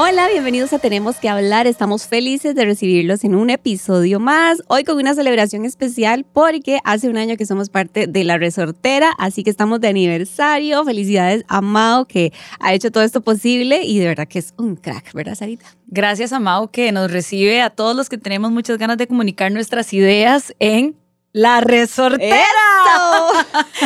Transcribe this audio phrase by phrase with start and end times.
[0.00, 1.66] Hola, bienvenidos a Tenemos que hablar.
[1.66, 4.62] Estamos felices de recibirlos en un episodio más.
[4.68, 9.10] Hoy con una celebración especial porque hace un año que somos parte de la resortera,
[9.18, 10.84] así que estamos de aniversario.
[10.84, 14.76] Felicidades a Mao que ha hecho todo esto posible y de verdad que es un
[14.76, 15.66] crack, ¿verdad, Sarita?
[15.88, 19.50] Gracias a Mao que nos recibe a todos los que tenemos muchas ganas de comunicar
[19.50, 20.94] nuestras ideas en
[21.32, 22.36] la resortera.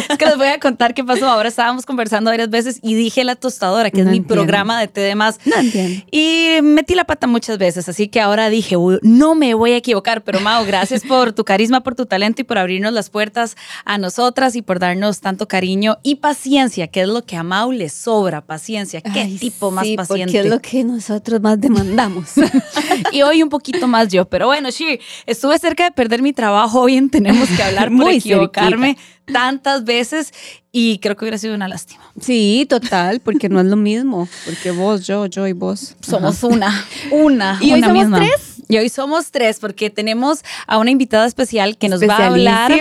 [0.09, 1.29] es que les voy a contar qué pasó.
[1.29, 4.35] Ahora estábamos conversando varias veces y dije la tostadora, que No es mi entiendo.
[4.43, 5.39] programa de té de más.
[5.45, 6.05] No entiendo.
[6.11, 9.77] Y metí la pata muchas veces, así que ahora dije, "Uy, no me voy a
[9.77, 13.57] equivocar, pero Mao, gracias por tu carisma, por tu talento y por abrirnos las puertas
[13.85, 17.73] a nosotras y por darnos tanto cariño y paciencia, que es lo que a Mao
[17.73, 19.01] le sobra, paciencia.
[19.01, 20.25] Qué Ay, tipo más sí, paciente.
[20.33, 22.31] Porque es lo que nosotros más demandamos.
[23.13, 24.25] y hoy un poquito más yo.
[24.27, 27.97] Pero bueno, sí, estuve cerca de perder mi trabajo hoy en Tenemos que hablar por
[27.97, 28.97] Muy equivocarme
[29.33, 30.33] tantas veces
[30.71, 32.03] y creo que hubiera sido una lástima.
[32.21, 34.29] sí, total, porque no es lo mismo.
[34.45, 35.97] Porque vos, yo, yo y vos.
[36.01, 38.19] Somos una, una, ¿Y hoy una somos misma.
[38.19, 38.53] tres?
[38.69, 42.73] Y hoy somos tres porque tenemos a una invitada especial que nos va a hablar.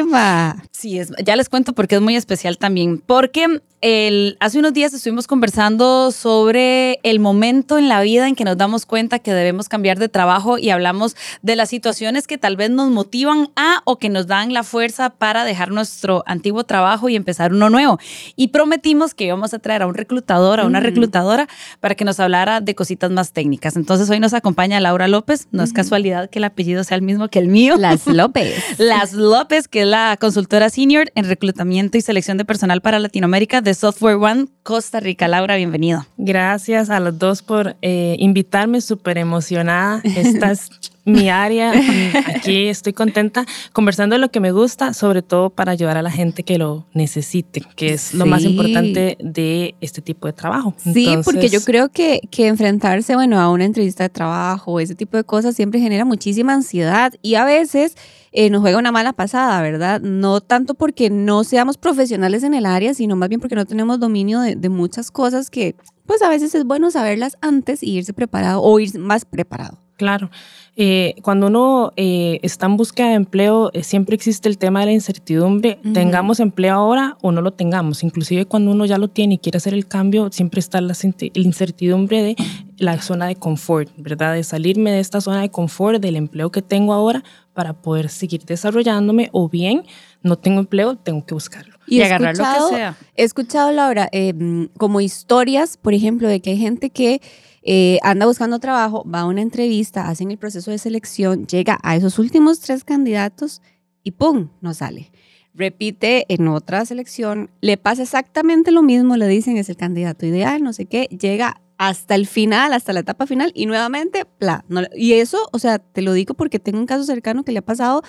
[0.72, 3.04] Sí, es, ya les cuento porque es muy especial también.
[3.06, 8.46] Porque el, hace unos días estuvimos conversando sobre el momento en la vida en que
[8.46, 12.56] nos damos cuenta que debemos cambiar de trabajo y hablamos de las situaciones que tal
[12.56, 17.08] vez nos motivan a o que nos dan la fuerza para dejar nuestro antiguo trabajo
[17.08, 18.00] y empezar uno nuevo.
[18.36, 21.48] Y prometimos que íbamos a traer a un reclutador, a una reclutadora,
[21.80, 23.76] para que nos hablara de cositas más técnicas.
[23.76, 25.48] Entonces hoy nos acompaña Laura López.
[25.52, 27.76] No es casualidad que el apellido sea el mismo que el mío.
[27.78, 28.56] Las López.
[28.80, 33.62] Las López, que es la consultora senior en reclutamiento y selección de personal para Latinoamérica
[33.62, 35.28] de Software One Costa Rica.
[35.28, 36.06] Laura, bienvenido.
[36.18, 40.02] Gracias a los dos por eh, invitarme, súper emocionada.
[40.16, 40.70] Esta es
[41.06, 41.72] mi área.
[42.36, 46.12] Aquí estoy contenta conversando de lo que me gusta, sobre todo para ayudar a la
[46.12, 50.74] gente que lo necesite, que es lo más importante de este tipo de trabajo.
[50.78, 55.18] Sí, porque yo creo que, que enfrentarse, bueno, a una entrevista de trabajo, ese tipo
[55.18, 57.96] de cosas siempre genera muchísima ansiedad y a veces
[58.32, 60.00] eh, nos juega una mala pasada, ¿verdad?
[60.02, 64.00] No tanto porque no seamos profesionales en el área, sino más bien porque no tenemos
[64.00, 65.76] dominio de, de muchas cosas que,
[66.06, 69.81] pues a veces es bueno saberlas antes y irse preparado o ir más preparado.
[70.02, 70.32] Claro.
[70.76, 74.88] Eh, cuando uno eh, está en búsqueda de empleo, eh, siempre existe el tema de
[74.88, 75.78] la incertidumbre.
[75.84, 75.94] Ujú.
[75.94, 78.02] Tengamos empleo ahora o no lo tengamos.
[78.02, 80.96] Inclusive cuando uno ya lo tiene y quiere hacer el cambio, siempre está la,
[81.36, 82.36] incertidumbre de
[82.78, 84.34] la zona de confort, ¿verdad?
[84.34, 87.24] De salirme de esta zona de confort, del empleo que tengo ahora
[87.54, 89.84] para poder seguir desarrollándome o bien
[90.24, 91.76] no tengo empleo, tengo que buscarlo.
[91.86, 92.98] Y he agarrar lo que sea.
[93.16, 94.34] He escuchado, Laura, eh,
[94.78, 97.22] como historias, por ejemplo, de que hay gente que
[97.64, 101.96] eh, anda buscando trabajo, va a una entrevista, hacen el proceso de selección, llega a
[101.96, 103.62] esos últimos tres candidatos
[104.04, 104.50] y ¡pum!
[104.62, 105.12] no sale.
[105.54, 110.64] Repite en otra selección, le pasa exactamente lo mismo, le dicen es el candidato ideal,
[110.64, 114.64] no sé qué, llega hasta el final, hasta la etapa final y nuevamente, bla.
[114.70, 117.60] no y eso, o sea, te lo digo porque tengo un caso cercano que le
[117.60, 118.02] ha pasado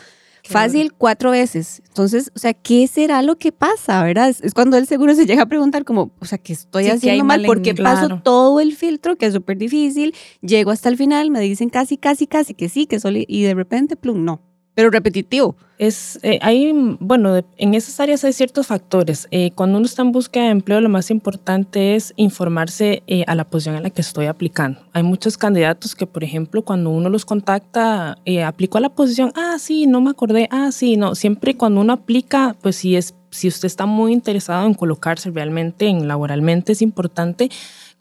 [0.43, 1.83] fácil cuatro veces.
[1.87, 4.29] Entonces, o sea, ¿qué será lo que pasa, verdad?
[4.29, 6.87] Es, es cuando él seguro se llega a preguntar como, o sea, ¿qué estoy Sí,
[6.87, 7.47] ¿qué hay haciendo mal mal?
[7.47, 8.23] Porque paso claro.
[8.23, 12.27] todo el filtro, que es súper difícil, llego hasta el final, me dicen casi, casi,
[12.27, 14.41] casi que sí, que solo, y de repente, plum, no.
[14.75, 15.55] Pero repetitivo.
[15.79, 19.27] Es, eh, hay, bueno, en esas áreas hay ciertos factores.
[19.31, 23.35] Eh, cuando uno está en búsqueda de empleo, lo más importante es informarse eh, a
[23.35, 24.81] la posición en la que estoy aplicando.
[24.93, 29.33] Hay muchos candidatos que, por ejemplo, cuando uno los contacta, eh, aplicó a la posición,
[29.35, 31.15] ah, sí, no me acordé, ah, sí, no.
[31.17, 35.89] Siempre cuando uno aplica, pues si es, si usted está muy interesado en colocarse realmente,
[35.89, 37.51] en laboralmente, es importante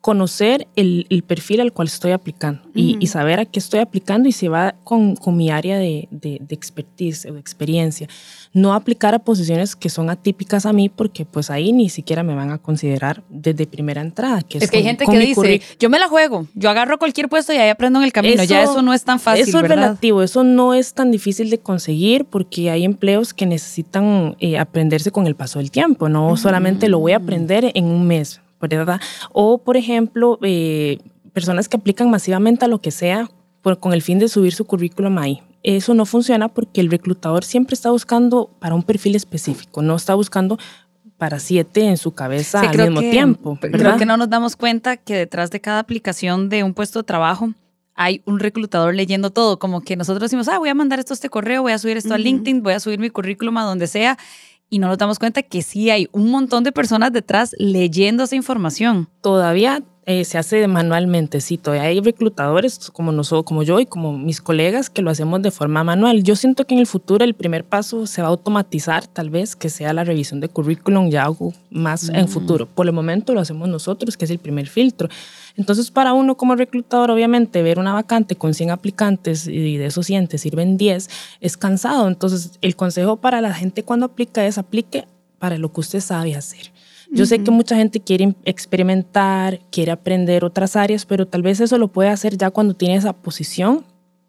[0.01, 4.27] conocer el, el, perfil al cual estoy aplicando y, y, saber a qué estoy aplicando
[4.27, 8.07] y si va con, con mi área de, de, de, expertise o de experiencia.
[8.51, 12.33] No aplicar a posiciones que son atípicas a mí porque pues ahí ni siquiera me
[12.33, 14.41] van a considerar desde primera entrada.
[14.41, 17.29] Que es, es que hay gente que dice, yo me la juego, yo agarro cualquier
[17.29, 19.47] puesto y ahí aprendo en el camino, ya eso no es tan fácil.
[19.47, 24.35] Eso es relativo, eso no es tan difícil de conseguir porque hay empleos que necesitan
[24.39, 28.07] eh, aprenderse con el paso del tiempo, no solamente lo voy a aprender en un
[28.07, 29.01] mes ¿verdad?
[29.31, 30.99] O, por ejemplo, eh,
[31.33, 33.29] personas que aplican masivamente a lo que sea
[33.61, 35.41] por, con el fin de subir su currículum ahí.
[35.63, 40.15] Eso no funciona porque el reclutador siempre está buscando para un perfil específico, no está
[40.15, 40.57] buscando
[41.17, 43.57] para siete en su cabeza al mismo tiempo.
[43.61, 43.79] ¿verdad?
[43.79, 47.03] Creo que no nos damos cuenta que detrás de cada aplicación de un puesto de
[47.03, 47.51] trabajo
[47.93, 51.15] hay un reclutador leyendo todo, como que nosotros decimos, ah, voy a mandar esto a
[51.15, 52.15] este correo, voy a subir esto uh -huh.
[52.15, 54.17] a LinkedIn, voy a subir mi currículum a donde sea,
[54.71, 58.37] y no nos damos cuenta que sí hay un montón de personas detrás leyendo esa
[58.37, 59.09] información.
[59.21, 64.17] Todavía eh, se hace manualmente, sí, todavía hay reclutadores como, nosotros, como yo y como
[64.17, 66.23] mis colegas que lo hacemos de forma manual.
[66.23, 69.55] Yo siento que en el futuro el primer paso se va a automatizar, tal vez,
[69.55, 72.15] que sea la revisión de currículum, ya algo más mm.
[72.15, 72.65] en futuro.
[72.65, 75.07] Por el momento lo hacemos nosotros, que es el primer filtro.
[75.55, 80.07] Entonces, para uno como reclutador, obviamente, ver una vacante con 100 aplicantes y de esos
[80.07, 81.09] 100 te sirven 10
[81.41, 82.07] es cansado.
[82.07, 85.05] Entonces, el consejo para la gente cuando aplica es aplique
[85.37, 86.71] para lo que usted sabe hacer.
[87.13, 87.29] Yo uh -huh.
[87.29, 91.89] sé que mucha gente quiere experimentar, quiere aprender otras áreas, pero tal vez eso lo
[91.89, 93.83] puede hacer ya cuando tiene esa posición,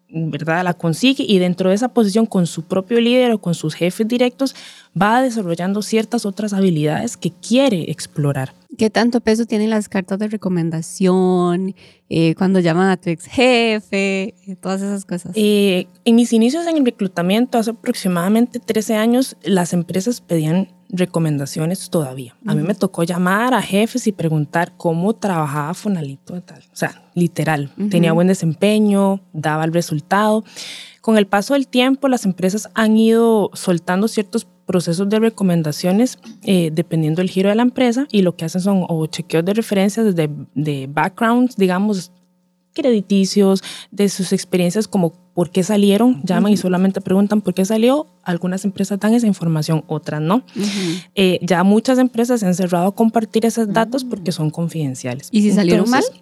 [0.09, 0.65] ¿verdad?
[0.65, 4.05] La consigue y dentro de esa posición con su propio líder o con sus jefes
[4.07, 4.53] directos
[5.01, 8.53] va desarrollando ciertas otras habilidades que quiere explorar.
[8.77, 11.75] ¿Qué tanto peso tienen las cartas de recomendación?
[12.09, 15.31] Eh, cuando llaman a tu ex jefe, eh, todas esas cosas.
[15.35, 21.89] Eh, en mis inicios en el reclutamiento, hace aproximadamente 13 años, las empresas pedían recomendaciones
[21.89, 22.35] todavía.
[22.45, 26.59] A mí me tocó llamar a jefes y preguntar cómo trabajaba Fonalito tal.
[26.71, 27.89] O sea, literal, uh -huh.
[27.89, 30.43] tenía buen desempeño, daba el resultado.
[31.01, 36.69] Con el paso del tiempo, las empresas han ido soltando ciertos procesos de recomendaciones eh,
[36.73, 40.15] dependiendo del giro de la empresa y lo que hacen son o chequeos de referencias
[40.15, 42.11] de, de backgrounds, digamos,
[42.73, 46.53] crediticios, de sus experiencias como por qué salieron, llaman uh -huh.
[46.53, 48.07] y solamente preguntan por qué salió.
[48.23, 50.37] Algunas empresas dan esa información, otras no.
[50.37, 51.07] Uh -huh.
[51.15, 54.09] eh, ya muchas empresas se han cerrado a compartir esos datos uh -huh.
[54.09, 55.29] porque son confidenciales.
[55.31, 56.21] ¿Y si salieron Entonces, mal?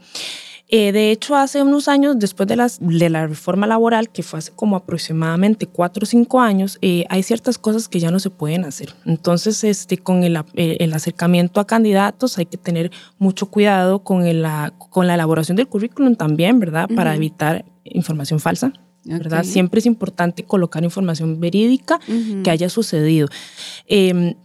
[0.73, 4.39] Eh, de hecho, hace unos años, después de, las, de, la reforma laboral, que fue
[4.39, 8.29] hace como aproximadamente cuatro o cinco años, eh, hay ciertas cosas que ya no se
[8.29, 8.95] pueden hacer.
[9.05, 12.89] Entonces, este, con el, eh, el acercamiento a candidatos hay que tener
[13.19, 16.87] mucho cuidado con, el, la, con la elaboración del currículum también, ¿verdad?
[16.89, 16.95] Uh -huh.
[16.95, 18.71] Para evitar información falsa.
[19.03, 19.17] Okay.
[19.17, 19.43] ¿verdad?
[19.43, 22.43] Siempre es importante colocar información verídica uh -huh.
[22.43, 23.27] que haya sucedido.
[23.87, 24.35] Eh,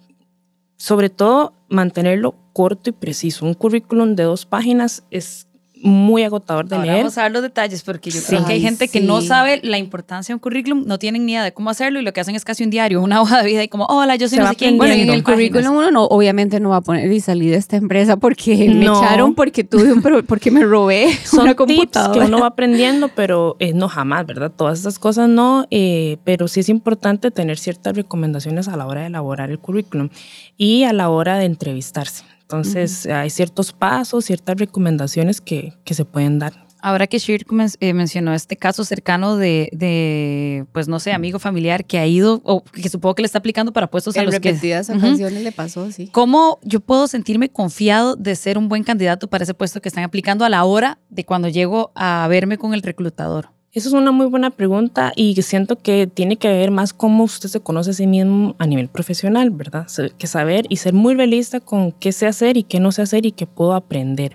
[0.76, 3.46] sobre todo, mantenerlo corto y preciso.
[3.46, 5.46] Un currículum de dos páginas es
[5.86, 6.98] muy agotador de Ahora leer.
[6.98, 8.26] Vamos a ver los detalles porque yo sí.
[8.26, 9.06] creo que hay gente que sí.
[9.06, 12.02] no sabe la importancia de un currículum, no tienen ni idea de cómo hacerlo y
[12.02, 14.28] lo que hacen es casi un diario, una hoja de vida y como, hola, yo
[14.28, 14.76] soy no sé quién.
[14.76, 17.76] Bueno, en el currículum uno no, obviamente no va a poner y salí de esta
[17.76, 18.74] empresa porque no.
[18.74, 22.12] me echaron, porque tuve un porque me robé Son una computadora.
[22.12, 24.52] Tips que uno va aprendiendo, pero eh, no jamás, ¿verdad?
[24.54, 29.02] Todas esas cosas no, eh, pero sí es importante tener ciertas recomendaciones a la hora
[29.02, 30.08] de elaborar el currículum
[30.56, 32.24] y a la hora de entrevistarse.
[32.46, 33.14] Entonces, uh -huh.
[33.22, 36.66] hay ciertos pasos, ciertas recomendaciones que, que se pueden dar.
[36.80, 37.44] Ahora que Shir
[37.80, 42.40] eh, mencionó este caso cercano de, de, pues no sé, amigo familiar que ha ido,
[42.44, 44.92] o que supongo que le está aplicando para puestos en a los repetidas que...
[44.92, 45.42] ocasiones uh -huh.
[45.42, 46.08] le pasó, sí.
[46.12, 50.04] ¿Cómo yo puedo sentirme confiado de ser un buen candidato para ese puesto que están
[50.04, 53.55] aplicando a la hora de cuando llego a verme con el reclutador?
[53.76, 57.50] Esa es una muy buena pregunta y siento que tiene que ver más cómo usted
[57.50, 59.86] se conoce a sí mismo a nivel profesional, ¿verdad?
[60.16, 63.26] Que saber y ser muy realista con qué sé hacer y qué no sé hacer
[63.26, 64.34] y qué puedo aprender.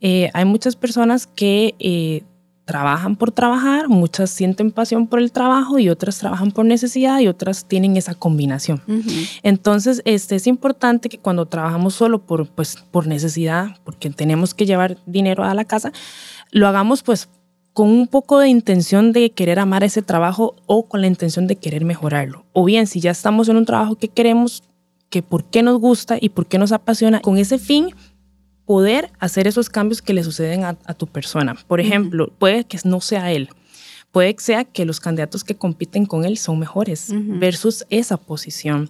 [0.00, 2.24] Eh, hay muchas personas que eh,
[2.64, 7.28] trabajan por trabajar, muchas sienten pasión por el trabajo y otras trabajan por necesidad y
[7.28, 8.82] otras tienen esa combinación.
[8.88, 9.40] Uh -huh.
[9.44, 14.66] Entonces, este, es importante que cuando trabajamos solo por, pues, por necesidad, porque tenemos que
[14.66, 15.92] llevar dinero a la casa,
[16.50, 17.28] lo hagamos pues
[17.74, 21.56] con un poco de intención de querer amar ese trabajo o con la intención de
[21.56, 22.46] querer mejorarlo.
[22.52, 24.62] O bien, si ya estamos en un trabajo que queremos,
[25.10, 27.90] que por qué nos gusta y por qué nos apasiona, con ese fin
[28.64, 31.56] poder hacer esos cambios que le suceden a, a tu persona.
[31.66, 32.38] Por ejemplo, uh -huh.
[32.38, 33.48] puede que no sea él,
[34.12, 37.40] puede que sea que los candidatos que compiten con él son mejores uh -huh.
[37.40, 38.88] versus esa posición.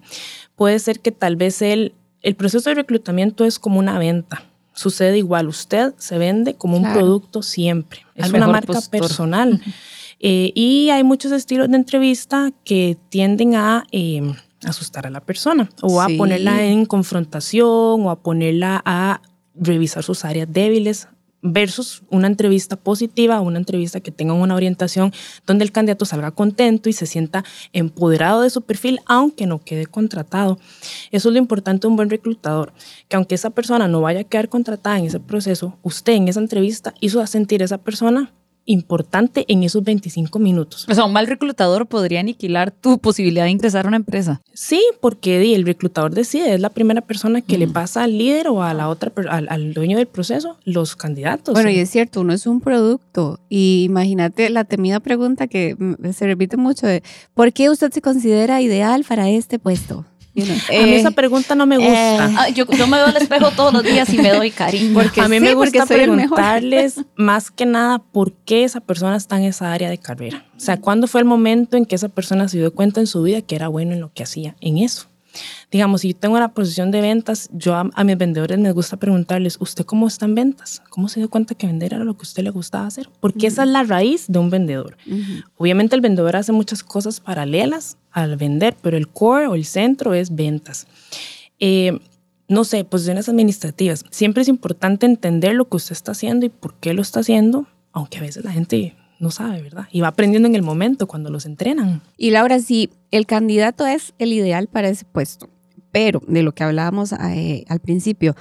[0.55, 4.43] Puede ser que tal vez él, el proceso de reclutamiento es como una venta
[4.75, 5.47] sucede igual.
[5.47, 6.93] Usted se vende como claro.
[6.93, 8.05] un producto siempre.
[8.15, 8.99] Es Al una marca postor.
[8.99, 9.53] personal.
[9.53, 9.73] Uh -huh.
[10.19, 14.21] eh, y hay muchos estilos de entrevista que tienden a eh,
[14.63, 16.13] asustar a la persona o sí.
[16.13, 19.21] a ponerla en confrontación o a ponerla a
[19.55, 21.07] revisar sus áreas débiles,
[21.45, 25.13] versus una entrevista positiva, una entrevista que tenga una orientación
[25.45, 29.85] donde el candidato salga contento y se sienta empoderado de su perfil, aunque no quede
[29.85, 30.59] contratado.
[31.11, 32.73] Eso es lo importante de un buen reclutador,
[33.07, 36.39] que aunque esa persona no vaya a quedar contratada en ese proceso, usted en esa
[36.39, 38.33] entrevista hizo sentir a esa persona
[38.65, 40.85] importante en esos 25 minutos.
[40.89, 44.41] O sea, un mal reclutador podría aniquilar tu posibilidad de ingresar a una empresa.
[44.53, 48.63] Sí, porque el reclutador decide, es la primera persona que le pasa al líder o
[48.63, 51.53] a la otra, al, al, dueño del proceso, los candidatos.
[51.53, 53.39] Bueno, y es cierto, uno es un producto.
[53.49, 55.75] Y imagínate la temida pregunta que
[56.13, 57.03] se repite mucho de,
[57.33, 60.05] ¿por qué usted se considera ideal para este puesto?
[60.41, 62.27] A mí esa pregunta no me gusta.
[62.27, 64.93] Eh, ah, yo, yo, me veo al espejo todos los días y me doy cariño.
[64.93, 69.45] Porque a mí me gusta preguntarles más que nada por qué esa persona está en
[69.45, 70.45] esa área de carrera.
[70.55, 73.21] O sea, ¿cuándo fue el momento en que esa persona se dio cuenta en su
[73.23, 74.55] vida que era bueno en lo que hacía?
[74.61, 75.07] En eso.
[75.71, 79.57] Digamos, si yo tengo una posición de ventas, yo a, mis vendedores me gusta preguntarles,
[79.59, 80.81] ¿usted cómo está en ventas?
[80.89, 83.09] ¿Cómo se dio cuenta que vender era lo que a usted le gustaba hacer?
[83.19, 84.97] Porque esa es la raíz de un vendedor.
[85.57, 90.13] Obviamente el vendedor hace muchas cosas paralelas al vender, pero el core o el centro
[90.13, 90.87] es ventas.
[91.59, 91.99] Eh,
[92.47, 94.05] no sé, posiciones administrativas.
[94.11, 97.67] Siempre es importante entender lo que usted está haciendo y por qué lo está haciendo,
[97.91, 99.87] aunque a veces la gente no sabe, ¿verdad?
[99.91, 102.01] Y va aprendiendo en el momento cuando los entrenan.
[102.17, 105.49] Y Laura, si el candidato es el ideal para ese puesto,
[105.91, 108.35] pero de lo que hablábamos eh, al principio,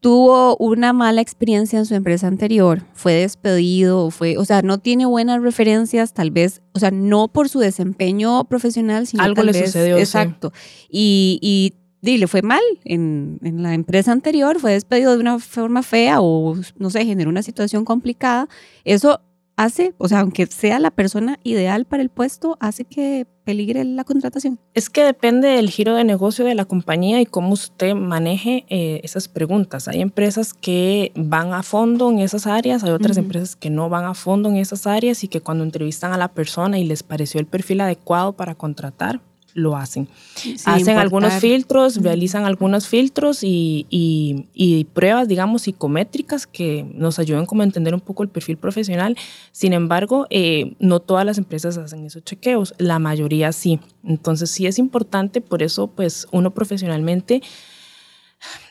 [0.00, 5.06] tuvo una mala experiencia en su empresa anterior, fue despedido, fue, o sea, no tiene
[5.06, 9.98] buenas referencias, tal vez, o sea, no por su desempeño profesional, sino algo le sucedió.
[9.98, 10.52] Exacto.
[10.88, 15.38] Y, y, y, le fue mal en, en, la empresa anterior, fue despedido de una
[15.40, 18.48] forma fea o, no sé, generó una situación complicada.
[18.84, 19.20] Eso
[19.58, 24.04] hace, o sea, aunque sea la persona ideal para el puesto, hace que peligre la
[24.04, 24.60] contratación.
[24.72, 29.00] Es que depende del giro de negocio de la compañía y cómo usted maneje eh,
[29.02, 29.88] esas preguntas.
[29.88, 34.04] Hay empresas que van a fondo en esas áreas, hay otras empresas que no van
[34.04, 37.40] a fondo en esas áreas y que cuando entrevistan a la persona y les pareció
[37.40, 39.20] el perfil adecuado para contratar,
[39.54, 40.08] lo hacen.
[40.64, 47.62] Hacen algunos filtros, realizan algunos filtros y, y, pruebas, digamos, psicométricas que nos ayudan como
[47.62, 49.16] a entender un poco el perfil profesional.
[49.52, 53.80] Sin embargo, eh, no todas las empresas hacen esos chequeos, la mayoría sí.
[54.04, 57.42] Entonces sí es importante, por eso pues uno profesionalmente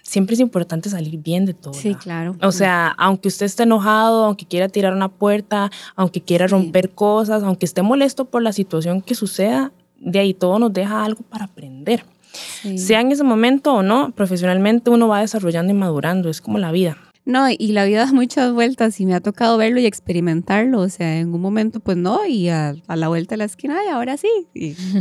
[0.02, 1.74] siempre es importante salir bien de todo.
[1.74, 2.36] Sí, claro.
[2.42, 7.44] O sea, aunque usted esté enojado, aunque quiera tirar una puerta, aunque quiera romper cosas,
[7.44, 11.46] aunque esté molesto por la situación que suceda, de ahí todo nos deja algo para
[11.46, 12.04] aprender.
[12.76, 16.72] Sea en ese momento o no, profesionalmente uno va desarrollando y madurando, es como la
[16.72, 16.98] vida.
[17.28, 20.80] No, y la vida da muchas vueltas y me ha tocado verlo y experimentarlo.
[20.80, 23.90] O sea, en un momento, pues no, y a, la vuelta de la esquina, y
[23.90, 24.30] ahora sí.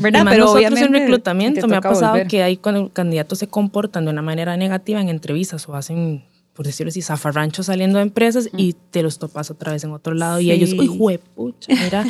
[0.00, 0.26] ¿Verdad?
[0.29, 4.23] Pero nosotros en reclutamiento me ha pasado que hay cuando candidatos se comportan de una
[4.23, 6.25] manera negativa en entrevistas o hacen
[6.57, 10.15] por decirlo así, zafarrancho saliendo de empresas y te los topas otra vez en otro
[10.15, 12.07] lado y ellos, uy, juepucha, mira,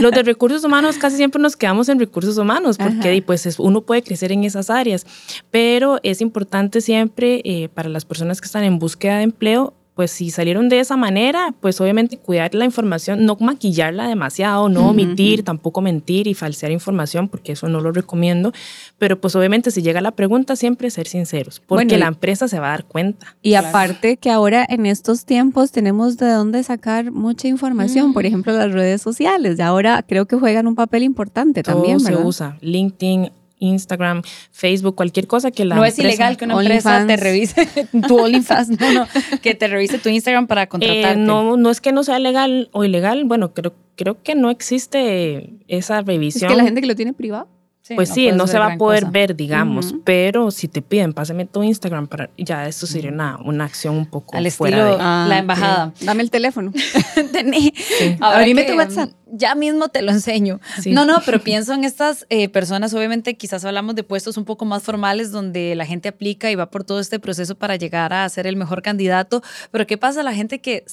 [0.00, 4.02] los de recursos humanos casi siempre nos quedamos en recursos humanos porque pues uno puede
[4.02, 5.04] crecer en esas áreas,
[5.50, 10.12] pero es importante siempre eh, para las personas que están en búsqueda de empleo pues
[10.12, 15.42] si salieron de esa manera, pues obviamente cuidar la información, no maquillarla demasiado, no omitir,
[15.42, 18.52] tampoco mentir y falsear información, porque eso no lo recomiendo.
[18.98, 22.68] Pero pues obviamente si llega la pregunta, siempre ser sinceros, porque la empresa se va
[22.68, 23.36] a dar cuenta.
[23.42, 28.52] Y aparte que ahora en estos tiempos tenemos de dónde sacar mucha información, por ejemplo
[28.52, 31.98] las redes sociales, y ahora creo que juegan un papel importante también.
[31.98, 37.04] se usa, LinkedIn, Instagram, Facebook, cualquier cosa que la No es ilegal que una empresa
[37.06, 37.68] te revise
[38.08, 39.06] tu OnlyFans, no, no,
[39.42, 41.20] que te revise tu Instagram para eh, contratarte.
[41.20, 45.50] no, no es que no sea legal o ilegal, bueno, creo, creo que no existe
[45.68, 46.50] esa revisión.
[46.50, 47.48] Es que la gente que lo tiene privado
[47.94, 51.62] pues sí, no se va a poder ver, digamos, pero si te piden, pásame tu
[51.62, 55.38] Instagram, para, ya esto sería una, una acción un poco Al fuera de la ah,
[55.38, 55.92] embajada.
[56.00, 56.72] Dame el teléfono.
[57.32, 57.72] Tení.
[58.20, 59.10] Abrime tu WhatsApp.
[59.30, 60.60] Ya mismo te lo enseño.
[60.86, 64.64] No, no, pero pienso en estas eh, personas, obviamente quizás hablamos de puestos un poco
[64.64, 68.28] más formales donde la gente aplica y va por todo este proceso para llegar a
[68.28, 70.84] ser el mejor candidato, pero ¿qué pasa a la gente que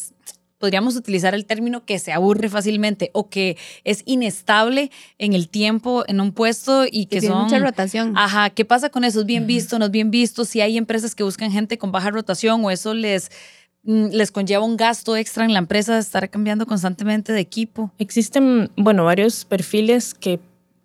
[0.57, 6.03] podríamos utilizar el término que se aburre fácilmente o que es inestable en el tiempo
[6.07, 8.17] en un puesto y que, son mucha rotación.
[8.17, 9.21] Ajá, ¿qué pasa con eso?
[9.21, 10.45] ¿Es bien visto, no es bien visto?
[10.45, 13.31] Si hay empresas que buscan gente con baja rotación o eso les
[13.83, 17.91] mm, les conlleva un gasto extra en la empresa de estar cambiando constantemente de equipo.
[17.99, 20.39] Existen, bueno, varios perfiles que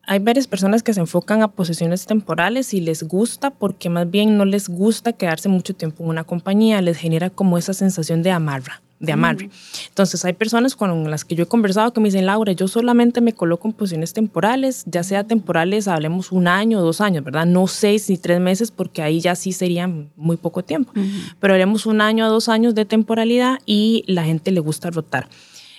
[0.06, 4.36] hay varias personas que se enfocan a posiciones temporales y les gusta porque más bien
[4.36, 8.32] no les gusta quedarse mucho tiempo en una compañía, les genera como esa sensación de
[8.32, 9.50] amarra de amarre.
[9.88, 13.20] Entonces hay personas con las que yo he conversado que me dicen, Laura, yo solamente
[13.22, 17.46] me coloco en posiciones temporales, ya sea temporales, hablemos un año o dos años, ¿verdad?
[17.46, 20.92] No seis ni tres meses porque ahí ya sí sería muy poco tiempo,
[21.40, 25.28] pero haremos un año o dos años de temporalidad y la gente le gusta rotar.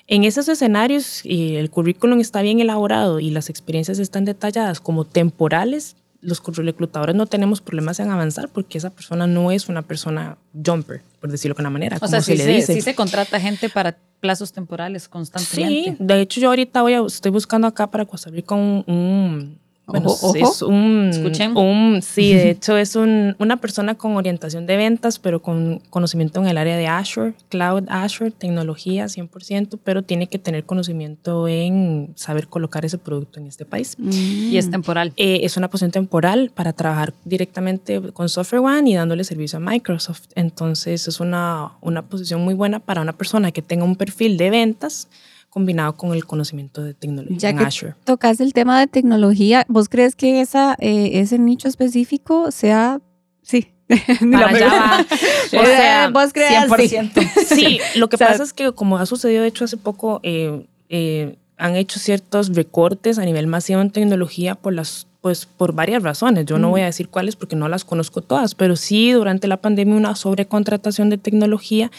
[0.07, 5.95] En esos escenarios, el currículum está bien elaborado y las experiencias están detalladas como temporales,
[6.21, 11.01] los reclutadores no tenemos problemas en avanzar porque esa persona no es una persona jumper,
[11.19, 11.97] por decirlo de una manera.
[11.99, 12.73] O sea, se le dice.
[12.73, 15.91] sí se contrata gente para plazos temporales constantemente.
[15.91, 19.60] Sí, de hecho yo ahorita voy a, estoy buscando acá para Costa Rica un
[19.91, 21.11] bueno, es un,
[21.55, 26.39] un, sí, de hecho es un, una persona con orientación de ventas, pero con conocimiento
[26.41, 32.13] en el área de Azure, Cloud Azure, tecnología 100%, pero tiene que tener conocimiento en
[32.15, 33.95] saber colocar ese producto en este país.
[33.99, 35.13] Y es temporal.
[35.17, 39.59] Eh, es una posición temporal para trabajar directamente con Software One y dándole servicio a
[39.59, 40.29] Microsoft.
[40.35, 44.49] Entonces es una, una posición muy buena para una persona que tenga un perfil de
[44.49, 45.07] ventas
[45.51, 47.95] combinado con el conocimiento de tecnología ya en que Azure.
[48.05, 53.01] Tocas el tema de tecnología, ¿vos crees que esa, eh, ese nicho específico sea,
[53.43, 53.67] sí,
[54.31, 55.05] para allá va.
[55.61, 57.31] O sea, vos crees 100%.
[57.45, 61.37] Sí, lo que pasa es que como ha sucedido de hecho hace poco, eh, eh,
[61.57, 66.47] han hecho ciertos recortes a nivel masivo en tecnología por las pues por varias razones.
[66.47, 69.57] Yo no voy a decir cuáles porque no las conozco todas, pero sí durante la
[69.57, 71.91] pandemia una sobrecontratación de tecnología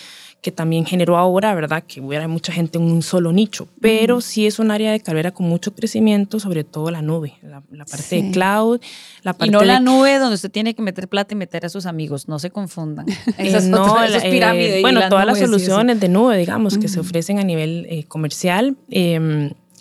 [0.43, 1.85] que también generó ahora, ¿verdad?
[1.87, 5.31] Que hubiera mucha gente en un solo nicho, pero sí es un área de carrera
[5.31, 8.81] con mucho crecimiento, sobre todo la nube, la, parte de cloud,
[9.23, 11.65] la parte Y no de la nube donde usted tiene que meter plata y meter
[11.65, 13.07] a sus amigos, no se confundan.
[13.39, 17.87] Esas no, eh, bueno, todas las soluciones de nube, digamos, que se ofrecen a nivel
[17.89, 18.77] eh, comercial.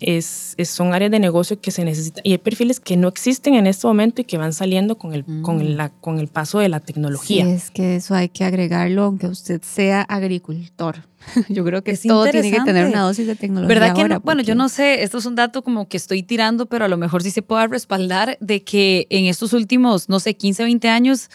[0.02, 3.66] Es, son áreas de negocio que se necesitan y hay perfiles que no existen en
[3.66, 5.76] este momento y que van saliendo con el, con mm.
[5.76, 7.44] la, con el paso de la tecnología.
[7.44, 10.96] Sí, es que eso hay que agregarlo, aunque usted sea agricultor.
[11.48, 13.78] Yo creo que todo tiene que tener una dosis de tecnología.
[13.78, 16.84] ¿Verdad que Bueno, yo no sé, esto es un dato como que estoy tirando, pero
[16.84, 20.64] a lo mejor sí se pueda respaldar de que en estos últimos, no sé, 15,
[20.64, 21.30] 20 años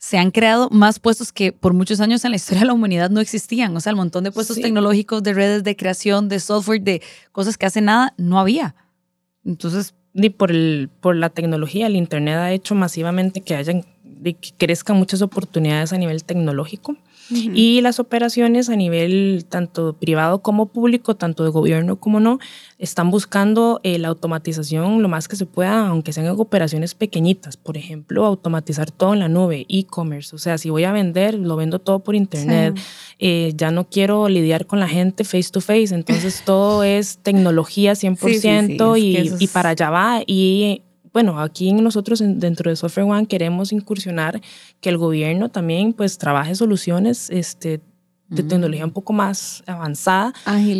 [0.00, 3.10] se han creado más puestos que por muchos años en la historia de la humanidad
[3.10, 3.76] no existían.
[3.76, 7.02] O sea, el montón de puestos tecnológicos, de redes de creación, de software, de
[7.32, 8.74] cosas que hace nada, no había.
[9.44, 9.94] Entonces...
[10.12, 13.84] Ni por, el, por la tecnología, el Internet ha hecho masivamente que, hayan,
[14.24, 16.96] que crezcan muchas oportunidades a nivel tecnológico.
[17.30, 22.38] Y las operaciones a nivel tanto privado como público, tanto de gobierno como no,
[22.78, 27.56] están buscando eh, la automatización lo más que se pueda, aunque sean operaciones pequeñitas.
[27.56, 30.34] Por ejemplo, automatizar todo en la nube, e-commerce.
[30.34, 32.78] O sea, si voy a vender, lo vendo todo por internet.
[33.18, 35.94] Eh, ya no quiero lidiar con la gente face to face.
[35.94, 40.22] Entonces, todo es tecnología 100% y, y para allá va.
[40.26, 44.40] Y bueno, aquí nosotros dentro de Software One queremos incursionar
[44.80, 47.80] que el gobierno también pues trabaje soluciones este,
[48.28, 50.32] de tecnología un poco más avanzada,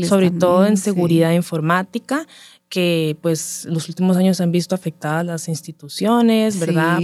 [0.05, 2.27] sobre todo en seguridad informática
[2.71, 7.01] que pues los últimos años han visto afectadas las instituciones, ¿verdad?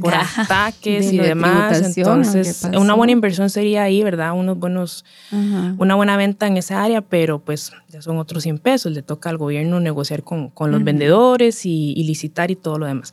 [0.00, 1.94] Por, ataques y demás.
[1.96, 4.32] Entonces, una buena inversión sería ahí, ¿verdad?
[4.32, 8.90] Unos buenos, una buena venta en esa área, pero pues ya son otros 100 pesos.
[8.92, 13.12] Le toca al gobierno negociar con, con los vendedores y, licitar y todo lo demás.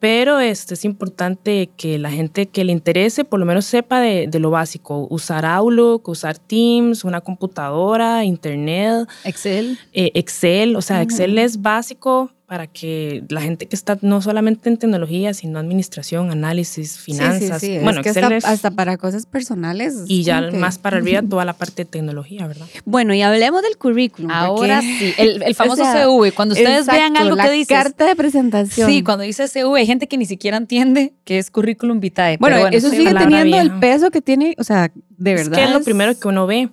[0.00, 4.26] Pero este, es importante que la gente que le interese por lo menos sepa de,
[4.26, 5.06] de lo básico.
[5.10, 9.06] Usar Outlook, usar Teams, una computadora, Internet.
[9.24, 9.78] Excel.
[9.92, 14.68] Eh, Excel, o sea, Excel es básico para que la gente que está no solamente
[14.68, 19.94] en tecnología, sino administración, análisis, finanzas, bueno, es que hasta, para cosas personales.
[20.08, 22.66] Y ya más para arriba toda la parte de tecnología, ¿verdad?
[22.84, 24.32] Bueno, y hablemos del currículum.
[24.32, 27.72] Ahora sí, el, famoso CV, cuando ustedes vean algo que dice...
[27.72, 28.90] carta de presentación.
[28.90, 32.36] Sí, cuando dice CV hay gente que ni siquiera entiende que es currículum vitae.
[32.38, 35.52] Bueno, eso sigue teniendo el peso que tiene, o sea, de verdad.
[35.52, 36.70] Es que es lo primero que uno ve.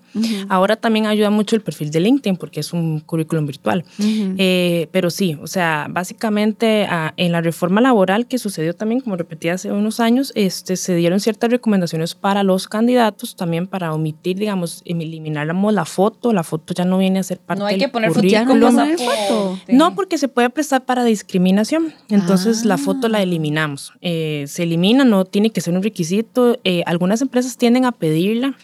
[0.48, 3.84] Ahora también ayuda mucho el perfil de LinkedIn porque es un currículum virtual.
[4.00, 9.50] Eh, pero sí, o sea, básicamente en la reforma laboral que sucedió también, como repetí
[9.50, 14.82] hace unos años, este, se dieron ciertas recomendaciones para los candidatos, también para omitir, digamos,
[14.86, 16.32] elimináramos la foto.
[16.32, 19.60] La foto ya no viene a ser parte No hay que poner foto.
[19.68, 21.94] No, porque se puede prestar para discriminación.
[22.08, 23.24] Entonces la foto la ah.
[23.24, 23.92] eliminamos.
[24.00, 26.58] Eh, se elimina, no tiene que ser un requisito.
[26.64, 27.92] Eh, algunas empresas tienden a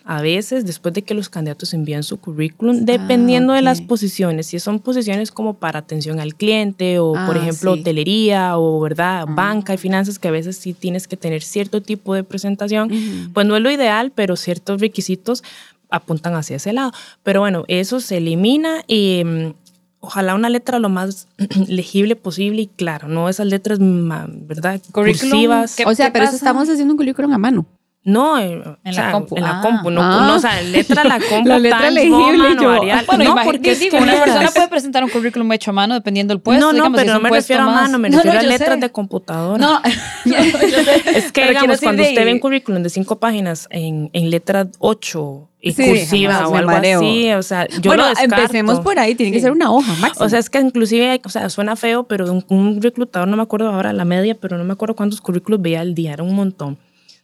[0.03, 4.47] a veces después de que los candidatos envían su currículum, ah, dependiendo de las posiciones.
[4.47, 9.25] Si son posiciones como para atención al cliente, o por ah, ejemplo hotelería o verdad
[9.27, 9.33] ah.
[9.33, 12.89] banca y finanzas que a veces sí tienes que tener cierto tipo de presentación,
[13.33, 15.43] pues no es lo ideal, pero ciertos requisitos
[15.89, 16.91] apuntan hacia ese lado.
[17.23, 19.53] Pero bueno, eso se elimina y mm,
[19.99, 21.27] ojalá una letra lo más
[21.67, 24.81] legible posible y claro, no esas letras, ¿verdad?
[24.91, 25.77] Cursivas.
[25.85, 27.65] O sea, pero eso estamos haciendo un currículum a mano.
[28.05, 29.37] No, eh, En o sea, la compu.
[29.37, 29.61] En la Ah.
[29.61, 30.25] compu, no, Ah.
[30.27, 32.95] no, o sea, letra la compu, La letra Times, legible, o yo.
[33.07, 36.41] Bueno, no, porque digo, una persona puede presentar un currículum hecho a mano dependiendo del
[36.41, 36.59] puesto.
[36.59, 38.75] no, no, digamos, pero no me refiero a mano, me No, refiero no, a letras
[38.75, 38.81] sé.
[38.81, 39.57] de computadora.
[39.57, 39.81] No,
[40.25, 41.01] yo sé.
[41.17, 44.29] Es que, Pero digamos, cuando de- usted ve un currículum de cinco páginas en, en
[44.29, 46.99] letra 8 y Sí, cursiva jamás o algo mareo.
[46.99, 48.35] así, o sea, yo bueno, lo descarto.
[48.35, 50.25] empecemos por ahí, tiene que ser una hoja máximo.
[50.25, 53.43] O sea, es que inclusive, o sea, suena feo, pero un, un reclutador, no me
[53.43, 56.35] acuerdo ahora la media, pero no me acuerdo cuántos currículos veía al día, era un
[56.35, 56.77] montón.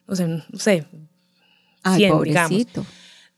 [0.10, 0.86] O sea, no sé,
[1.84, 2.50] Ay, 100, digamos.
[2.50, 2.86] pobrecito.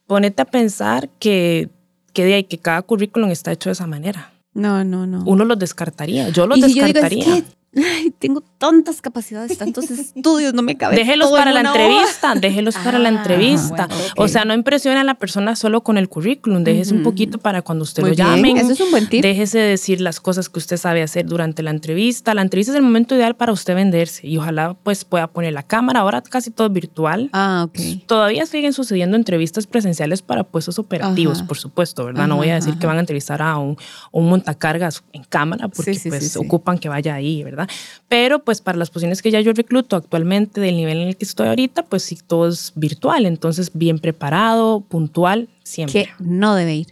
[0.07, 1.69] Ponete a pensar que,
[2.13, 4.33] que, de ahí, que cada currículum está hecho de esa manera.
[4.53, 5.23] No, no, no.
[5.25, 7.37] Uno los descartaría, yo los y si yo digo, descartaría.
[7.37, 11.53] es que ay, tengo tantas capacidades, tantos estudios, no me cabe Déjelos todo en para
[11.53, 13.87] la entrevista, déjelos para la Ah, entrevista.
[13.87, 14.03] bueno.
[14.17, 17.61] O sea, no impresione a la persona solo con el currículum, déjese un poquito para
[17.61, 18.57] cuando usted Muy lo llamen.
[18.57, 19.21] eso es un buen tip.
[19.21, 22.33] Déjese decir las cosas que usted sabe hacer durante la entrevista.
[22.33, 25.63] La entrevista es el momento ideal para usted venderse y ojalá pues pueda poner la
[25.63, 26.01] cámara.
[26.01, 27.29] Ahora casi todo es virtual.
[27.33, 28.05] Ah, ok.
[28.05, 31.47] Todavía siguen sucediendo entrevistas presenciales para puestos operativos, Ajá.
[31.47, 32.27] por supuesto, ¿verdad?
[32.27, 32.79] no voy a decir ajá.
[32.79, 33.77] que van a entrevistar a un,
[34.11, 36.39] un montacargas en cámara porque Sí, sí, pues sí, sí.
[36.39, 37.60] ocupan que vaya ahí, ¿verdad?
[38.07, 41.25] Pero pues para las posiciones que ya yo recluto actualmente del nivel en el que
[41.25, 43.25] estoy ahorita, pues sí, todo es virtual.
[43.25, 46.05] Entonces, bien preparado, puntual, siempre.
[46.05, 46.87] Que no debe ir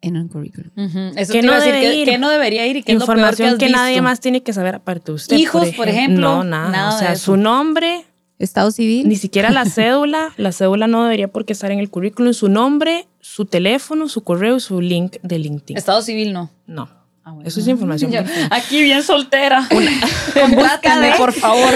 [0.00, 0.70] en un currículum.
[0.76, 2.92] Ujú, Eso Que te iba no a decir, que, que no debería ir y que
[2.92, 4.02] es lo peor que Información has que, nadie visto.
[4.04, 5.36] más tiene que saber aparte de usted.
[5.36, 6.68] Hijos, por ejemplo, No, nada.
[6.70, 7.24] nada o sea, de eso.
[7.32, 8.04] su nombre,
[8.38, 9.08] Estado civil.
[9.08, 10.34] ni siquiera la cédula.
[10.36, 12.34] la cédula no debería por qué estar en el currículum.
[12.34, 15.78] Su nombre, su teléfono, su correo y su link de LinkedIn.
[15.78, 16.50] Estado civil no.
[16.66, 16.88] No.
[17.26, 17.48] Ah, bueno.
[17.48, 18.10] Eso es información.
[18.12, 19.66] Yo- aquí bien soltera.
[20.34, 21.72] Contrátame, por favor.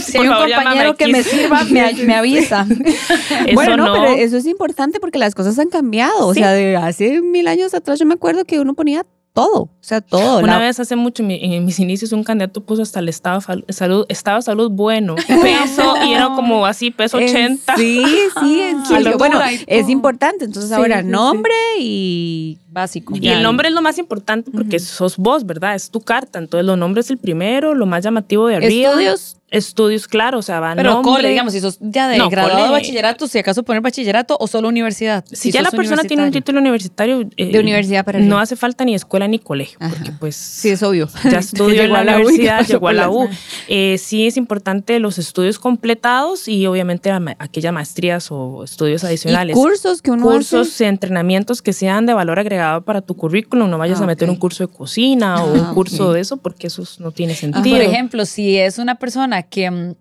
[0.00, 2.64] Si hay un favor, compañero que me sirva, me, me avisa.
[2.68, 3.92] Eso bueno, no, no.
[3.94, 6.26] pero eso es importante porque las cosas han cambiado.
[6.28, 9.62] O sea, de hace mil años atrás yo me acuerdo que uno ponía todo.
[9.64, 10.38] O sea, todo.
[10.38, 13.08] Una la- vez hace mucho, en mi- en mis inicios, un candidato puso hasta el
[13.10, 17.76] estado de salud, estado de salud bueno, peso, y era como así, peso En- 80.
[17.76, 18.02] Sí,
[18.40, 19.18] sí, en serio.
[19.18, 20.44] Bueno, es importante.
[20.46, 21.10] Entonces Sí, ahora sí, sí.
[21.10, 23.14] nombre y Básico.
[23.16, 25.76] Y el nombre es lo más importante porque sos vos, ¿verdad?
[25.76, 26.40] Es tu carta.
[26.40, 28.88] Entonces, los nombres es el primero, lo más llamativo de arriba.
[28.90, 29.36] estudios.
[29.54, 31.12] Estudios, claro, o sea, va Pero nombre.
[31.12, 32.72] cole, digamos, si sos ya de No, graduado de cole.
[32.80, 35.24] bachillerato, si acaso poner bachillerato o solo universidad.
[35.32, 38.84] Si, ya la persona tiene un título universitario, eh, De universidad para no hace falta
[38.84, 39.94] ni escuela ni colegio, Ajá.
[39.94, 41.08] porque pues Sí, es obvio.
[41.30, 43.28] ya estudió en la, a la universidad, llegó a la U.
[43.68, 49.54] Eh, sí es importante los estudios completados y obviamente aquellas maestrías o estudios Y adicionales.
[49.54, 50.84] cursos que uno cursos hace.
[50.84, 53.70] y entrenamientos que sean de valor agregado para tu currículum.
[53.70, 56.14] No vayas Ah, a meter un curso de cocina o Ah, un curso ok.
[56.14, 57.76] de eso porque eso no tiene Y, sentido.
[57.76, 59.94] por ejemplo, si es una persona que, mm,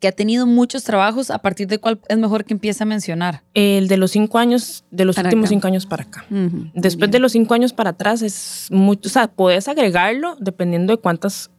[0.00, 3.42] que ha tenido muchos trabajos, ¿a partir de cuál es mejor que empiece a mencionar?
[3.54, 5.50] El de los cinco años, de los Para últimos acá.
[5.50, 6.24] cinco años para acá.
[6.30, 10.36] Ujú, Después muy de los cinco años para atrás es mucho, o sea, puedes agregarlo
[10.40, 11.50] dependiendo de cuántas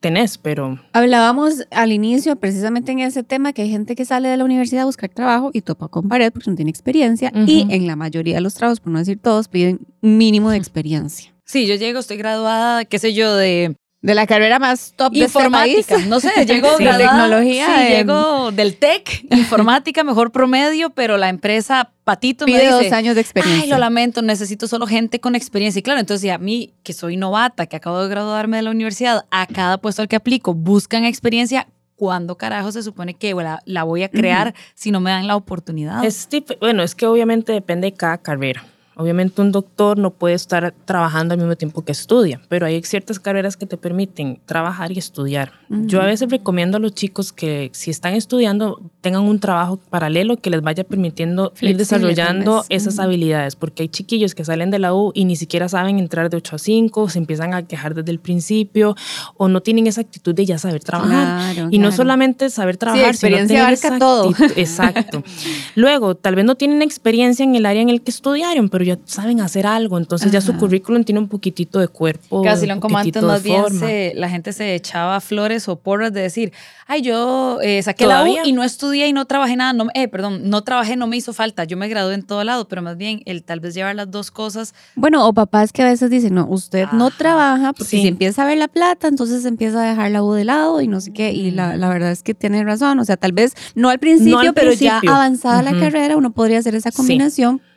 [0.00, 4.36] tenés, pero Hablábamos al inicio, precisamente en ese tema, que hay gente que sale de
[4.36, 7.32] la universidad a buscar trabajo y topa con pared porque no tiene experiencia.
[7.46, 7.72] Y Ujú.
[7.72, 11.32] en la mayoría de los trabajos, por no decir todos, piden mínimo de experiencia.
[11.46, 15.24] Sí, yo llego, estoy graduada, qué sé yo, de De la carrera más top de
[15.24, 15.78] este país.
[15.78, 15.98] informática.
[16.08, 21.90] No sé, Sí, graduada, tecnología, Sí, llego del TEC, informática, mejor promedio, pero la empresa
[22.04, 23.62] Patito me Pide dice, dos años de experiencia.
[23.62, 25.80] Ay, lo lamento, necesito solo gente con experiencia.
[25.80, 29.24] Y claro, entonces a mí, que soy novata, que acabo de graduarme de la universidad,
[29.30, 31.66] a cada puesto al que aplico buscan experiencia.
[31.96, 35.36] ¿Cuándo carajo se supone que la, la voy a crear si no me dan la
[35.36, 36.04] oportunidad?
[36.04, 36.28] es
[36.60, 38.66] bueno, es que obviamente depende de cada carrera.
[38.96, 43.18] Obviamente un doctor no puede estar trabajando al mismo tiempo que estudia, pero hay ciertas
[43.18, 45.52] carreras que te permiten trabajar y estudiar.
[45.68, 50.36] Yo a veces recomiendo a los chicos que si están estudiando tengan un trabajo paralelo
[50.36, 54.94] que les vaya permitiendo ir desarrollando esas habilidades, porque hay chiquillos que salen de la
[54.94, 58.12] U y ni siquiera saben entrar de 8 a 5, se empiezan a quejar desde
[58.12, 58.94] el principio
[59.36, 61.54] o no tienen esa actitud de ya saber trabajar.
[61.54, 64.30] Claro, y no solamente saber trabajar, experiencia sino tener abarca todo.
[64.30, 65.22] actitud- Exacto.
[65.74, 68.98] Luego, tal vez no tienen experiencia en el área en el que estudiaron, pero ya
[69.04, 70.60] saben hacer algo, entonces ya su Ajá.
[70.60, 72.42] currículum tiene un poquitito de cuerpo.
[72.42, 76.20] Casi lo como antes, más bien se- la gente se echaba flores o porras de
[76.22, 76.52] decir,
[76.86, 78.42] ay, yo eh, saqué la ¿Todavía?
[78.42, 81.16] U y no estudié y no trabajé nada, no, eh, perdón, no trabajé, no me
[81.16, 83.94] hizo falta, yo me gradué en todo lado, pero más bien el tal vez llevar
[83.96, 87.72] las dos cosas, Bueno, o papás que a veces dicen, no, usted no Ajá, trabaja
[87.72, 88.02] porque sí.
[88.02, 90.88] si empieza a ver la plata, entonces empieza a dejar la U de lado y
[90.88, 91.32] no sé qué.
[91.32, 92.98] Y la, la verdad es que tiene razón.
[92.98, 95.12] O sea, tal vez no al principio, al pero ya principio.
[95.14, 95.80] avanzada la Ujú.
[95.80, 96.96] carrera, uno podría hacer esa Sí.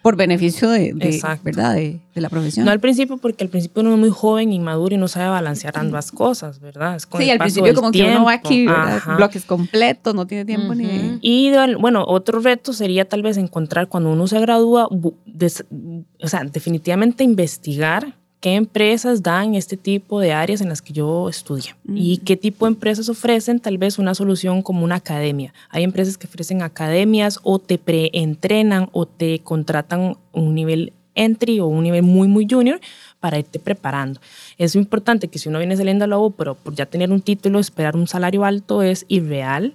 [0.07, 1.21] Por beneficio de, de.
[1.43, 1.73] ¿verdad?
[1.75, 2.65] De, de la profesión.
[2.65, 5.77] No al principio, porque al principio uno es muy joven, inmaduro y no sabe balancear
[5.77, 6.95] ambas cosas, ¿verdad?
[6.95, 8.71] Es con sí, el al paso principio como que uno va tiempo.
[8.71, 10.97] aquí, bloques completos, no tiene tiempo ni de...
[11.09, 11.19] Ujú.
[11.21, 14.87] Y bueno, otro reto sería tal vez encontrar cuando uno se gradúa,
[15.25, 15.65] des-
[16.23, 21.29] o sea, definitivamente investigar qué empresas dan este tipo de áreas en las que yo
[21.29, 25.53] estudié y qué tipo de empresas ofrecen tal vez una solución como una academia.
[25.69, 31.67] Hay empresas que ofrecen academias o te preentrenan o te contratan un nivel entry o
[31.67, 32.79] un nivel muy, muy junior
[33.19, 34.21] para irte preparando.
[34.57, 37.21] Es importante que si uno viene saliendo a la U, pero por ya tener un
[37.21, 39.73] título, esperar un salario alto es irreal,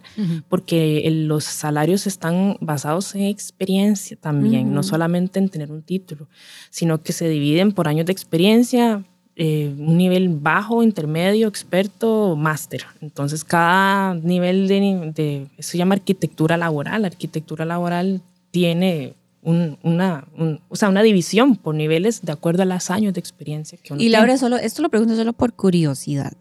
[0.49, 6.29] porque los salarios están basados en experiencia también, no solamente en tener un título,
[6.71, 12.85] sino que se dividen por años de experiencia, eh, un nivel bajo, intermedio, experto, máster.
[13.01, 17.03] Entonces, cada nivel de, de, eso se llama arquitectura laboral.
[17.03, 20.29] La arquitectura laboral tiene una,
[20.69, 24.03] o sea, una división por niveles de acuerdo a los años de experiencia que uno
[24.03, 26.33] Y Laura, solo, esto lo pregunto solo por curiosidad.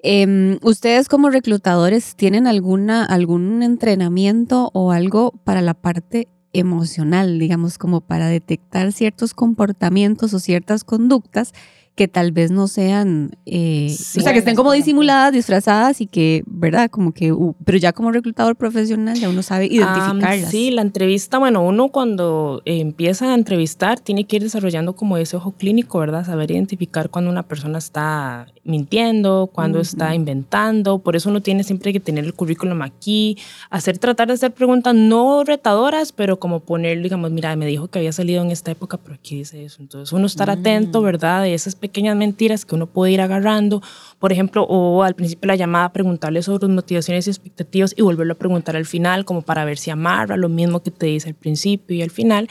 [0.00, 7.78] Em, ¿Ustedes como reclutadores tienen alguna, algún entrenamiento o algo para la parte emocional, digamos,
[7.78, 11.52] como para detectar ciertos comportamientos o ciertas conductas
[11.94, 16.42] que tal vez no sean, eh, o sea, que estén como disimuladas, disfrazadas y que,
[16.46, 16.90] ¿verdad?
[16.90, 20.50] Como que, uh, pero ya como reclutador profesional ya uno sabe identificarlas.
[20.50, 25.36] sí, la entrevista, bueno, uno cuando empieza a entrevistar tiene que ir desarrollando como ese
[25.36, 26.26] ojo clínico, ¿verdad?
[26.26, 31.92] Saber identificar cuando una persona está mintiendo, cuando está inventando, por eso uno tiene siempre
[31.92, 33.38] que tener el currículum aquí,
[33.70, 38.00] hacer, tratar de hacer preguntas no retadoras, pero como poner, digamos, mira, me dijo que
[38.00, 39.80] había salido en esta época, pero aquí dice eso.
[39.80, 41.04] Entonces uno estar atento, mm.
[41.04, 41.42] ¿verdad?
[41.42, 43.82] De esas pequeñas mentiras que uno puede ir agarrando,
[44.18, 48.32] por ejemplo, o al principio de la llamada preguntarle sobre motivaciones y expectativas y volverlo
[48.32, 51.34] a preguntar al final, como para ver si amarra lo mismo que te dice al
[51.34, 52.48] principio y al final.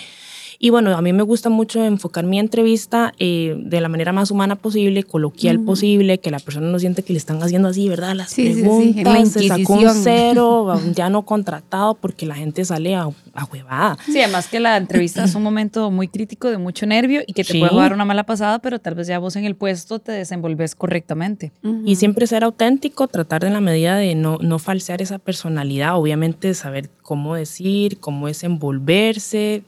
[0.64, 4.32] Y bueno, a mí me gusta mucho enfocar mi entrevista eh, de la manera más
[4.32, 8.16] humana posible, coloquial posible, que la persona no siente que le están haciendo así, ¿verdad?
[8.16, 13.44] Las preguntas, se sacó un cero, ya no contratado, porque la gente sale a, a,
[13.44, 13.98] huevada.
[14.06, 17.44] Sí, además que la entrevista es un momento muy crítico, de mucho nervio y que
[17.44, 20.14] te puede jugar una mala pasada, pero tal vez ya vos en el puesto te
[20.14, 21.52] desenvolves correctamente.
[21.84, 26.54] Y siempre ser auténtico, tratar en la medida de no, no falsear esa personalidad, obviamente
[26.54, 29.64] saber cómo decir, cómo desenvolverse,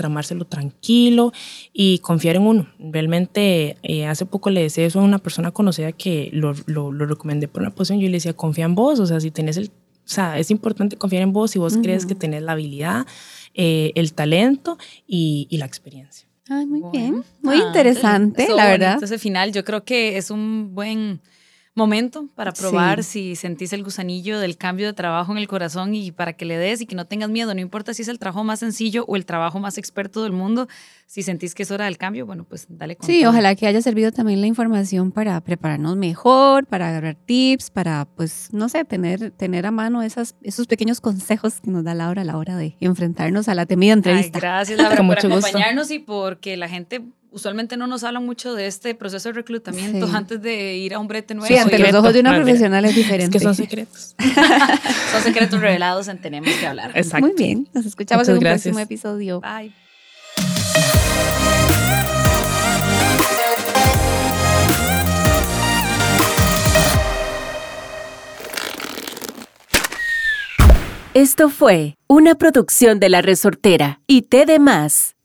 [0.00, 1.30] tramárselo tranquilo
[1.74, 2.68] y confiar en uno.
[2.78, 7.48] Realmente, eh, hace poco le decía eso a una persona conocida que lo, lo, recomendé
[7.48, 8.00] por una posición.
[8.00, 9.66] Yo le decía, confía en vos, o sea, si tenés el.
[9.66, 13.06] O sea, es importante confiar en vos si vos crees que tenés la habilidad,
[13.52, 16.26] eh, el talento y, y la experiencia.
[16.48, 18.94] Ay, muy bien, muy ah, interesante, la verdad.
[18.94, 21.20] Entonces, final, yo creo que es un buen
[21.74, 26.10] momento para probar si sentís el gusanillo del cambio de trabajo en el corazón y
[26.10, 28.42] para que le des y que no tengas miedo, no importa si es el trabajo
[28.42, 30.66] más sencillo o el trabajo más experto del mundo,
[31.06, 33.80] si sentís que es hora del cambio, bueno, pues dale con Sí, ojalá que haya
[33.82, 39.30] servido también la información para prepararnos mejor, para agarrar tips, para, pues, no sé, tener,
[39.30, 42.76] tener a mano esas, esos pequeños consejos que nos da Laura a la hora de
[42.80, 44.38] enfrentarnos a la temida entrevista.
[44.38, 47.02] gracias, Laura, por acompañarnos y porque la gente
[47.32, 51.08] usualmente no nos hablan mucho de este proceso de reclutamiento antes de ir a un
[51.08, 51.48] brete nuevo.
[51.48, 53.38] Sí, ante los ojos de una profesional es diferente.
[53.38, 54.14] Es que son secretos.
[55.12, 56.92] son secretos revelados en Tenemos que hablar.
[56.94, 57.26] Exacto.
[57.26, 59.40] Muy bien, nos escuchamos en un próximo episodio.
[59.40, 59.72] Bye.
[71.12, 75.16] Esto fue una producción de La Resortera y T de Más.